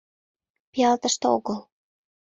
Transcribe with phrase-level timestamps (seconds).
[0.71, 1.59] Пиал тыште огыл.